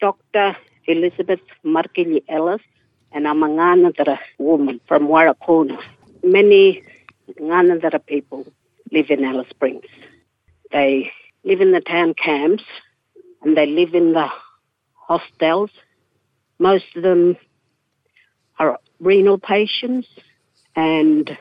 Dr. 0.00 0.56
Elizabeth 0.86 1.40
Marrkilyi 1.64 2.22
Ellis, 2.28 2.62
and 3.12 3.26
I'm 3.26 3.42
a 3.42 3.48
Ngaanyatjarra 3.48 4.18
woman 4.38 4.80
from 4.86 5.08
Warakurna. 5.08 5.78
Many 6.22 6.82
Ngaanyatjarra 7.40 8.04
people 8.06 8.46
live 8.92 9.10
in 9.10 9.24
Alice 9.24 9.48
Springs. 9.50 9.86
They 10.72 11.10
live 11.44 11.60
in 11.60 11.72
the 11.72 11.80
town 11.80 12.14
camps 12.14 12.64
and 13.42 13.56
they 13.56 13.66
live 13.66 13.94
in 13.94 14.12
the 14.12 14.28
hostels. 14.94 15.70
Most 16.58 16.84
of 16.96 17.02
them 17.02 17.36
are 18.58 18.78
renal 19.00 19.38
patients 19.38 20.08
and 20.76 21.36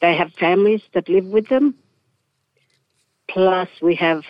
they 0.00 0.16
have 0.16 0.32
families 0.32 0.82
that 0.92 1.08
live 1.08 1.26
with 1.26 1.48
them. 1.48 1.74
Plus, 3.28 3.68
we 3.80 3.94
have 3.94 4.22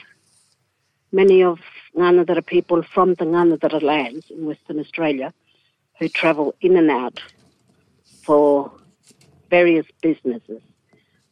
many 1.12 1.42
of 1.42 1.58
Ngaanyatjarra 1.96 2.44
people 2.44 2.82
from 2.82 3.14
the 3.14 3.24
Ngaanyatjarra 3.24 3.82
lands 3.82 4.30
in 4.30 4.46
Western 4.46 4.80
Australia 4.80 5.32
who 5.98 6.08
travel 6.08 6.54
in 6.60 6.76
and 6.76 6.90
out 6.90 7.20
for 8.22 8.72
various 9.50 9.86
businesses, 10.02 10.60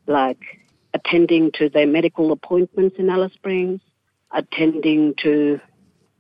like 0.06 0.60
attending 0.95 1.51
to 1.52 1.68
their 1.68 1.87
medical 1.87 2.30
appointments 2.30 2.96
in 2.98 3.10
Alice 3.10 3.32
Springs, 3.32 3.80
attending 4.30 5.14
to 5.23 5.60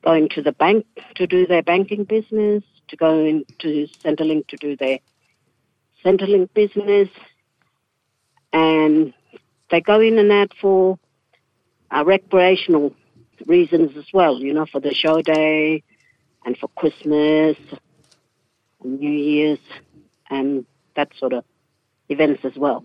going 0.02 0.28
to 0.30 0.42
the 0.42 0.52
bank 0.52 0.84
to 1.14 1.26
do 1.26 1.46
their 1.46 1.62
banking 1.62 2.04
business, 2.04 2.64
to 2.88 2.96
go 2.96 3.24
into 3.24 3.86
Centrelink 4.04 4.48
to 4.48 4.56
do 4.56 4.76
their 4.76 4.98
Centrelink 6.04 6.52
business, 6.52 7.08
and 8.52 9.14
they 9.70 9.80
go 9.80 10.00
in 10.00 10.18
and 10.18 10.32
out 10.32 10.52
for 10.60 10.98
uh, 11.92 12.02
recreational 12.04 12.92
reasons 13.46 13.96
as 13.96 14.06
well, 14.12 14.38
you 14.38 14.52
know, 14.52 14.66
for 14.66 14.80
the 14.80 14.94
show 14.94 15.22
day 15.22 15.82
and 16.44 16.56
for 16.56 16.68
Christmas 16.68 17.56
and 18.82 19.00
New 19.00 19.10
Year's 19.10 19.58
and 20.30 20.64
that 20.96 21.10
sort 21.18 21.32
of 21.32 21.44
events 22.08 22.44
as 22.44 22.56
well. 22.56 22.84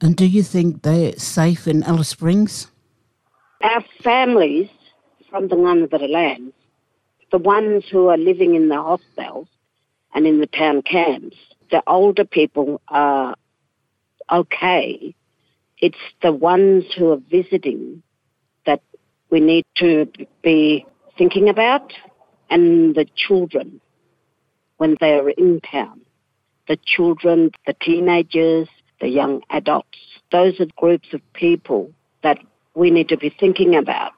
And 0.00 0.16
do 0.16 0.26
you 0.26 0.42
think 0.42 0.82
they're 0.82 1.16
safe 1.16 1.66
in 1.66 1.82
Alice 1.82 2.08
Springs? 2.08 2.68
Our 3.62 3.84
families 4.02 4.68
from 5.28 5.48
the 5.48 5.56
Ngaanyatjarra 5.56 6.08
lands, 6.08 6.54
the 7.30 7.38
ones 7.38 7.84
who 7.90 8.08
are 8.08 8.16
living 8.16 8.54
in 8.54 8.68
the 8.68 8.80
hostels 8.80 9.48
and 10.14 10.26
in 10.26 10.40
the 10.40 10.46
town 10.46 10.82
camps, 10.82 11.36
the 11.70 11.82
older 11.86 12.24
people 12.24 12.80
are 12.88 13.34
okay. 14.30 15.14
It's 15.78 15.98
the 16.22 16.32
ones 16.32 16.84
who 16.96 17.12
are 17.12 17.20
visiting 17.30 18.02
we 19.30 19.40
need 19.40 19.64
to 19.76 20.06
be 20.42 20.86
thinking 21.16 21.48
about 21.48 21.92
and 22.50 22.94
the 22.94 23.06
children 23.14 23.80
when 24.78 24.96
they're 25.00 25.28
in 25.28 25.60
town. 25.60 26.00
The 26.68 26.78
children, 26.84 27.50
the 27.66 27.74
teenagers, 27.80 28.68
the 29.00 29.08
young 29.08 29.42
adults. 29.50 29.98
Those 30.32 30.60
are 30.60 30.66
groups 30.76 31.08
of 31.12 31.20
people 31.32 31.90
that 32.22 32.38
we 32.74 32.90
need 32.90 33.08
to 33.08 33.16
be 33.16 33.30
thinking 33.30 33.74
about 33.74 34.12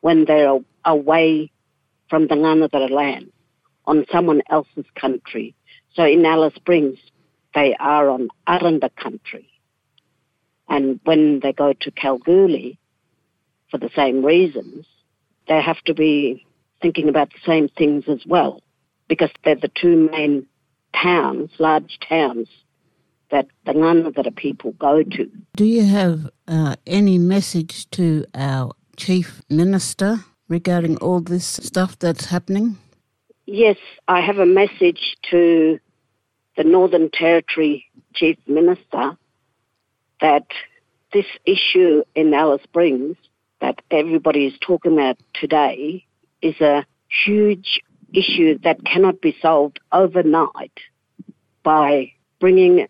when 0.00 0.24
they're 0.26 0.58
away 0.84 1.50
from 2.08 2.26
the 2.26 2.34
Ngaanyatjarra 2.34 2.90
land 2.90 3.30
on 3.86 4.04
someone 4.10 4.42
else's 4.50 4.84
country. 4.94 5.54
So 5.94 6.04
in 6.04 6.24
Alice 6.26 6.54
Springs, 6.54 6.98
they 7.54 7.74
are 7.78 8.08
on 8.10 8.28
Aranda 8.46 8.90
country. 8.90 9.48
And 10.68 11.00
when 11.04 11.40
they 11.40 11.52
go 11.52 11.72
to 11.72 11.90
Kalgoorlie, 11.90 12.78
for 13.70 13.78
the 13.78 13.90
same 13.94 14.24
reasons, 14.24 14.86
they 15.48 15.60
have 15.60 15.80
to 15.82 15.94
be 15.94 16.46
thinking 16.80 17.08
about 17.08 17.30
the 17.30 17.40
same 17.44 17.68
things 17.68 18.04
as 18.08 18.24
well, 18.26 18.62
because 19.08 19.30
they're 19.44 19.54
the 19.54 19.70
two 19.74 20.08
main 20.10 20.46
towns, 20.94 21.50
large 21.58 21.98
towns, 22.08 22.48
that 23.30 23.46
the 23.66 23.72
Ngaanyatjarra 23.72 24.36
people 24.36 24.72
go 24.72 25.02
to. 25.02 25.30
Do 25.56 25.64
you 25.64 25.84
have 25.84 26.30
uh, 26.46 26.76
any 26.86 27.18
message 27.18 27.90
to 27.90 28.24
our 28.34 28.72
Chief 28.96 29.42
Minister 29.50 30.20
regarding 30.48 30.96
all 30.98 31.20
this 31.20 31.46
stuff 31.46 31.98
that's 31.98 32.26
happening? 32.26 32.78
Yes, 33.46 33.76
I 34.08 34.20
have 34.20 34.38
a 34.38 34.46
message 34.46 35.16
to 35.30 35.80
the 36.56 36.64
Northern 36.64 37.10
Territory 37.10 37.86
Chief 38.14 38.38
Minister 38.46 39.16
that 40.20 40.46
this 41.12 41.26
issue 41.44 42.02
in 42.14 42.32
Alice 42.32 42.62
Springs 42.62 43.16
that 43.64 43.80
everybody 43.90 44.44
is 44.44 44.52
talking 44.60 44.92
about 44.92 45.16
today 45.32 46.04
is 46.42 46.60
a 46.60 46.84
huge 47.24 47.80
issue 48.12 48.58
that 48.58 48.84
cannot 48.84 49.22
be 49.22 49.34
solved 49.40 49.80
overnight 49.90 50.80
by 51.62 52.12
bringing 52.40 52.86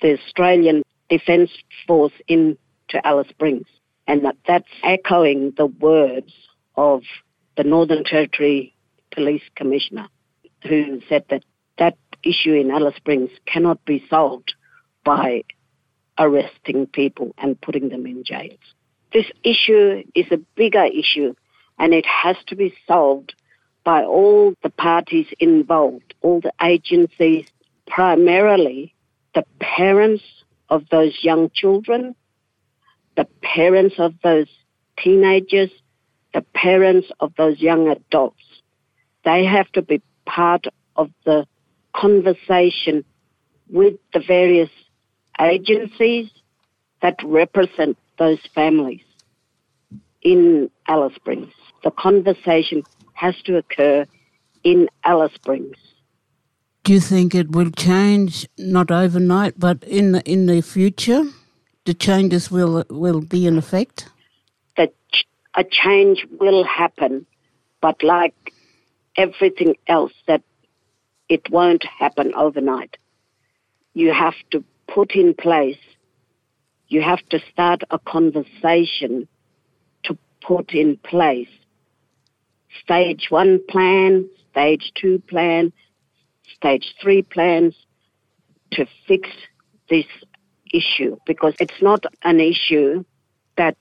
the 0.00 0.16
Australian 0.16 0.84
Defence 1.08 1.50
Force 1.88 2.12
into 2.28 2.56
Alice 3.02 3.26
Springs. 3.30 3.66
And 4.06 4.24
that, 4.24 4.36
that's 4.46 4.68
echoing 4.84 5.52
the 5.56 5.66
words 5.66 6.32
of 6.76 7.02
the 7.56 7.64
Northern 7.64 8.04
Territory 8.04 8.76
Police 9.10 9.42
Commissioner, 9.56 10.06
who 10.62 11.00
said 11.08 11.24
that 11.30 11.44
that 11.78 11.98
issue 12.22 12.52
in 12.52 12.70
Alice 12.70 12.94
Springs 12.94 13.30
cannot 13.44 13.84
be 13.84 14.04
solved 14.08 14.54
by 15.02 15.42
arresting 16.16 16.86
people 16.86 17.34
and 17.38 17.60
putting 17.60 17.88
them 17.88 18.06
in 18.06 18.22
jails. 18.22 18.60
This 19.16 19.32
issue 19.42 20.02
is 20.14 20.26
a 20.30 20.36
bigger 20.56 20.84
issue 20.84 21.32
and 21.78 21.94
it 21.94 22.04
has 22.04 22.36
to 22.48 22.54
be 22.54 22.74
solved 22.86 23.34
by 23.82 24.04
all 24.04 24.52
the 24.62 24.68
parties 24.68 25.26
involved, 25.40 26.12
all 26.20 26.42
the 26.42 26.52
agencies, 26.62 27.46
primarily 27.86 28.94
the 29.34 29.46
parents 29.58 30.22
of 30.68 30.82
those 30.90 31.16
young 31.22 31.48
children, 31.54 32.14
the 33.16 33.26
parents 33.40 33.94
of 33.96 34.12
those 34.22 34.48
teenagers, 34.98 35.70
the 36.34 36.42
parents 36.54 37.08
of 37.18 37.32
those 37.38 37.58
young 37.58 37.88
adults. 37.88 38.44
They 39.24 39.46
have 39.46 39.72
to 39.72 39.80
be 39.80 40.02
part 40.26 40.66
of 40.94 41.10
the 41.24 41.46
conversation 41.94 43.02
with 43.70 43.94
the 44.12 44.20
various 44.20 44.68
agencies 45.40 46.28
that 47.00 47.16
represent 47.24 47.96
those 48.18 48.40
families 48.54 49.05
in 50.26 50.68
Alice 50.88 51.14
Springs. 51.14 51.52
The 51.84 51.92
conversation 51.92 52.82
has 53.12 53.36
to 53.44 53.58
occur 53.58 54.06
in 54.64 54.88
Alice 55.04 55.32
Springs. 55.34 55.76
Do 56.82 56.92
you 56.92 57.00
think 57.00 57.32
it 57.32 57.52
will 57.52 57.70
change 57.70 58.48
not 58.58 58.90
overnight, 58.90 59.54
but 59.56 59.84
in 59.84 60.12
the, 60.12 60.22
in 60.28 60.46
the 60.46 60.62
future, 60.62 61.22
the 61.84 61.94
changes 61.94 62.50
will 62.50 62.84
will 62.90 63.20
be 63.20 63.46
in 63.46 63.56
effect? 63.56 64.08
That 64.76 64.94
a 65.54 65.62
change 65.62 66.26
will 66.40 66.64
happen, 66.64 67.26
but 67.80 68.02
like 68.02 68.52
everything 69.16 69.76
else, 69.86 70.12
that 70.26 70.42
it 71.28 71.48
won't 71.50 71.84
happen 71.84 72.34
overnight. 72.34 72.96
You 73.94 74.12
have 74.12 74.38
to 74.50 74.64
put 74.88 75.12
in 75.12 75.34
place. 75.34 75.84
You 76.88 77.02
have 77.02 77.24
to 77.28 77.38
start 77.52 77.82
a 77.90 77.98
conversation 78.00 79.28
put 80.46 80.72
in 80.72 80.96
place. 80.98 81.48
Stage 82.82 83.26
one 83.30 83.60
plan, 83.68 84.28
stage 84.50 84.92
two 84.94 85.18
plan, 85.28 85.72
stage 86.54 86.94
three 87.02 87.22
plans 87.22 87.74
to 88.72 88.86
fix 89.08 89.28
this 89.88 90.06
issue 90.72 91.16
because 91.26 91.54
it's 91.58 91.82
not 91.82 92.04
an 92.22 92.40
issue 92.40 93.04
that 93.56 93.76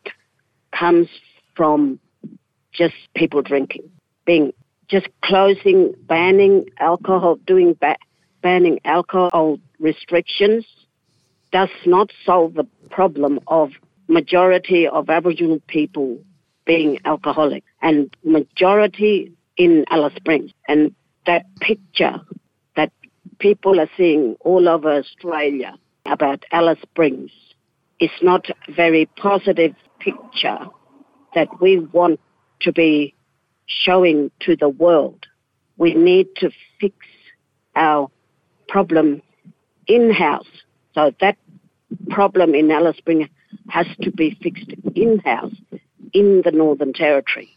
comes 0.71 1.07
from 1.55 1.99
just 2.71 2.95
people 3.15 3.41
drinking, 3.41 3.89
being 4.25 4.51
just 4.87 5.07
closing, 5.21 5.93
banning 6.07 6.65
alcohol, 6.79 7.37
doing 7.47 7.75
ba- 7.79 7.97
banning 8.41 8.79
alcohol 8.85 9.57
restrictions 9.79 10.65
does 11.51 11.69
not 11.85 12.11
solve 12.25 12.53
the 12.53 12.67
problem 12.89 13.39
of 13.47 13.71
majority 14.07 14.87
of 14.87 15.09
Aboriginal 15.09 15.59
people 15.67 16.19
being 16.65 16.99
alcoholic 17.05 17.63
and 17.81 18.15
majority 18.23 19.31
in 19.57 19.85
Alice 19.89 20.13
Springs. 20.15 20.51
And 20.67 20.93
that 21.25 21.45
picture 21.59 22.21
that 22.75 22.91
people 23.39 23.79
are 23.79 23.89
seeing 23.95 24.35
all 24.41 24.67
over 24.67 24.91
Australia 24.91 25.75
about 26.05 26.43
Alice 26.51 26.79
Springs 26.81 27.31
is 27.99 28.11
not 28.21 28.49
a 28.49 28.71
very 28.71 29.05
positive 29.17 29.73
picture 29.99 30.59
that 31.33 31.47
we 31.61 31.79
want 31.79 32.19
to 32.61 32.71
be 32.71 33.13
showing 33.65 34.31
to 34.41 34.55
the 34.55 34.69
world. 34.69 35.25
We 35.77 35.93
need 35.93 36.27
to 36.37 36.51
fix 36.79 36.95
our 37.75 38.09
problem 38.67 39.21
in-house. 39.87 40.47
So 40.93 41.11
that 41.21 41.37
problem 42.09 42.55
in 42.55 42.71
Alice 42.71 42.97
Springs 42.97 43.27
has 43.69 43.87
to 44.01 44.11
be 44.11 44.37
fixed 44.41 44.71
in-house 44.95 45.53
in 46.15 46.41
the 46.43 46.51
Northern 46.51 46.93
Territory. 46.93 47.49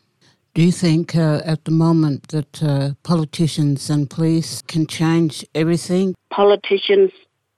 Do 0.54 0.64
you 0.64 0.72
think 0.72 1.14
uh, 1.14 1.40
at 1.44 1.64
the 1.64 1.70
moment 1.70 2.28
that 2.28 2.62
uh, 2.62 2.90
politicians 3.04 3.88
and 3.88 4.10
police 4.10 4.62
can 4.62 4.88
change 4.88 5.46
everything? 5.54 6.16
Politicians, 6.30 7.12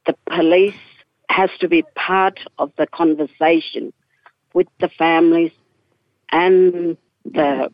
the 0.07 0.15
police 0.29 0.75
has 1.31 1.49
to 1.61 1.69
be 1.69 1.83
part 1.95 2.39
of 2.59 2.71
the 2.77 2.87
conversation 2.87 3.93
with 4.53 4.67
the 4.81 4.91
families 4.91 5.53
and 6.31 6.99
the 7.25 7.73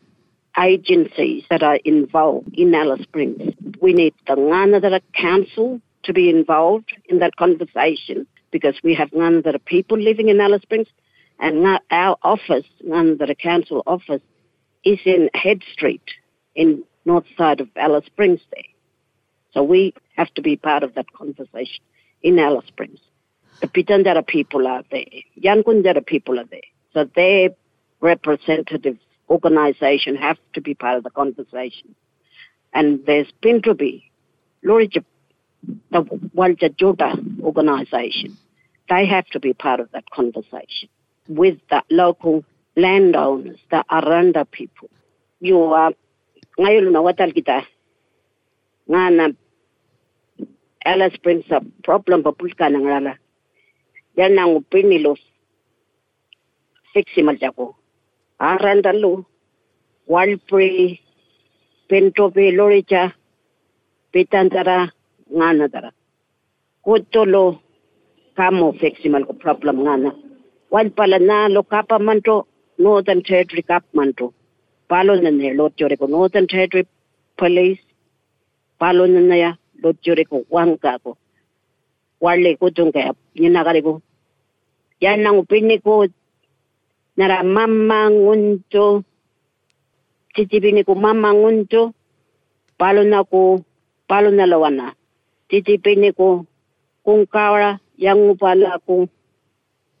agencies 0.57 1.43
that 1.49 1.61
are 1.61 1.79
involved 1.83 2.53
in 2.53 2.73
Alice 2.73 3.03
Springs. 3.03 3.53
We 3.81 3.91
need 3.93 4.13
the 4.27 4.35
Ngaanyatjarra 4.35 5.01
Council 5.13 5.81
to 6.03 6.13
be 6.13 6.29
involved 6.29 6.93
in 7.09 7.19
that 7.19 7.35
conversation 7.35 8.25
because 8.51 8.75
we 8.81 8.93
have 8.93 9.09
Ngaanyatjarra 9.11 9.65
people 9.65 9.97
living 9.97 10.29
in 10.29 10.39
Alice 10.39 10.61
Springs 10.61 10.87
and 11.39 11.61
now 11.63 11.79
our 11.91 12.17
office, 12.23 12.65
Ngaanyatjarra 12.85 13.37
Council 13.37 13.83
office, 13.85 14.21
is 14.83 14.99
in 15.05 15.29
Head 15.33 15.61
Street 15.71 16.01
in 16.55 16.83
north 17.05 17.25
side 17.37 17.61
of 17.61 17.69
Alice 17.75 18.05
Springs 18.05 18.41
there. 18.53 18.63
So 19.53 19.63
we 19.63 19.93
have 20.15 20.33
to 20.35 20.41
be 20.41 20.55
part 20.55 20.83
of 20.83 20.95
that 20.95 21.11
conversation 21.13 21.83
in 22.21 22.39
Alice 22.39 22.65
Springs. 22.67 22.99
The 23.61 23.67
Pitjantjatjara 23.67 24.25
people 24.25 24.67
are 24.67 24.83
there. 24.91 25.05
Yankunytjatjara 25.41 26.05
people 26.05 26.39
are 26.39 26.45
there. 26.45 26.59
So 26.93 27.09
their 27.15 27.49
representative 28.01 28.97
organization 29.29 30.15
have 30.15 30.37
to 30.53 30.61
be 30.61 30.73
part 30.73 30.97
of 30.97 31.03
the 31.03 31.09
conversation. 31.09 31.95
And 32.73 33.05
there's 33.05 33.31
Pintubi, 33.43 34.03
Luritja, 34.63 35.03
the 35.91 36.01
Waltja 36.35 37.41
organization. 37.41 38.37
They 38.89 39.05
have 39.05 39.27
to 39.27 39.39
be 39.39 39.53
part 39.53 39.79
of 39.79 39.91
that 39.91 40.09
conversation 40.11 40.89
with 41.27 41.57
the 41.69 41.83
local 41.89 42.43
landowners, 42.75 43.59
the 43.71 43.83
Aranda 43.89 44.45
people. 44.45 44.89
You 45.39 45.61
are 45.73 45.93
ngayon 46.57 46.89
na 46.89 47.05
watal 47.05 47.33
kita 47.33 47.61
nga 48.89 49.03
na 49.13 49.29
Alice 50.87 51.19
Springs 51.19 51.45
sa 51.51 51.59
problem 51.83 52.23
pa 52.23 52.31
pulka 52.31 52.71
ng 52.71 52.87
lala. 52.87 53.19
Yan 54.17 54.33
nang 54.33 54.63
pinilo 54.65 55.13
fixi 56.95 57.21
maljako. 57.21 57.75
Aranda 58.39 58.95
lo 58.95 59.27
walpre 60.07 60.97
pento 61.85 62.31
pe 62.31 62.49
loricha 62.55 63.13
pitantara 64.09 64.89
nga 65.29 65.67
dara. 65.67 65.91
Kutolo 66.81 67.61
kamo 68.33 68.73
fixi 68.79 69.11
mal 69.11 69.27
ko 69.27 69.33
problem 69.37 69.83
nga 69.85 69.95
na. 69.97 70.11
Wal 70.69 70.89
pala 70.91 71.19
na 71.19 71.47
lo 71.47 71.63
kapa 71.63 71.99
manto 71.99 72.47
Northern 72.77 73.23
Territory 73.23 73.63
Kathmandu. 73.63 74.33
Palo 74.87 75.15
na 75.15 75.29
niya 75.31 75.55
lot 75.55 75.73
jure 75.77 75.97
ko 75.97 76.07
Northern 76.07 76.47
Territory 76.47 76.87
Police. 77.37 77.81
Palo 78.79 79.07
na 79.07 79.19
niya 79.19 79.57
lot 79.83 79.97
jure 80.03 80.23
ko 80.25 80.45
wangka 80.49 80.99
ko. 81.03 81.17
Wale 82.19 82.55
ko 82.59 82.69
tung 82.69 82.91
kaya 82.91 83.13
ninakari 83.35 83.81
ko. 83.83 84.01
Yan 85.01 85.25
ang 85.25 85.41
upini 85.41 85.77
ko 85.81 86.07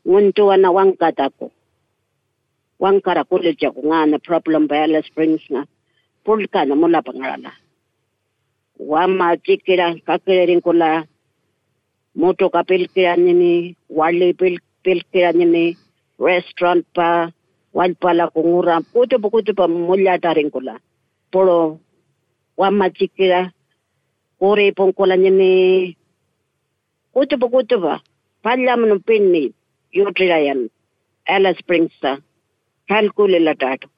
nara 0.07 0.57
mamangunto. 0.57 0.99
Titipini 0.99 1.29
ko. 1.39 1.51
Palo 2.79 3.01
na 3.03 3.23
ko 3.23 3.35
palo 3.35 3.51
na 3.51 3.69
ko 3.69 3.81
wangkata 3.83 4.15
ko. 4.15 4.21
problem 4.23 4.67
bala 4.67 5.01
springs 5.03 5.43
nga 5.51 5.63
pulka 6.27 6.65
na 6.65 6.75
mula 6.75 6.99
pangarala 7.01 7.51
wama 8.79 9.37
chikira 9.37 9.95
kakirin 10.05 10.61
kula 10.61 11.07
moto 12.15 12.49
ka 12.49 12.63
pilkira 12.63 13.15
nini 13.15 13.75
wali 13.89 14.33
pil 14.33 14.59
pilkira 14.83 15.31
nini 15.31 15.77
restaurant 16.19 16.83
pa 16.93 17.31
wal 17.73 17.95
pala 17.95 18.27
kungura 18.27 18.81
kuto 18.93 19.15
pa 19.23 19.29
kuto 19.29 19.53
pa 19.55 19.67
mulya 19.67 20.19
tarin 20.19 20.51
kula 20.51 20.75
polo 21.31 21.79
wama 22.59 22.89
chikira 22.91 23.49
kore 24.39 24.71
pong 24.75 24.93
kula 24.93 25.15
nini 25.15 25.95
kuto 27.15 27.39
pa 27.39 27.47
kuto 27.47 27.79
pa 27.79 28.03
pala 28.43 28.77
mo 28.77 28.99
pinni 28.99 29.53
യൂട്രിഡയം 29.93 30.59
എലസ്പ്രിങ്സ് 31.27 32.11
ഹെൽക്കൂലിലട്ടാട്ടും 32.89 33.91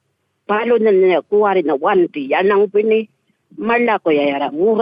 പാലൂന്നിൽ 0.50 1.00
കൂവാറിന് 1.32 1.76
വന്തി 1.84 2.24
എണ്ണ 2.40 2.54
പിന്നെ 2.74 3.00
മള്ളാക്കൊയ്യാറ 3.62 4.44
ഊറ 4.66 4.82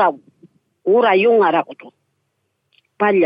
ഊറ 0.86 1.06
യുങ്ങാറാക്കു 1.24 1.89
പല്ല 3.00 3.25